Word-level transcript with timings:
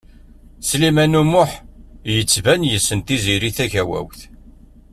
Sliman 0.67 1.15
U 1.21 1.23
Muḥ 1.31 1.51
yettban 2.15 2.61
yessen 2.71 2.99
Tiziri 3.01 3.51
Tagawawt. 3.57 4.19